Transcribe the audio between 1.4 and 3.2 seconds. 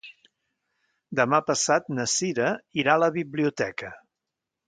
passat na Cira irà a la